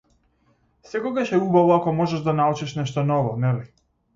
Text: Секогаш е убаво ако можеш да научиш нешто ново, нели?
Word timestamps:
Секогаш 0.93 1.33
е 1.37 1.37
убаво 1.47 1.73
ако 1.75 1.93
можеш 1.99 2.25
да 2.29 2.35
научиш 2.41 2.75
нешто 2.81 3.05
ново, 3.13 3.37
нели? 3.45 3.71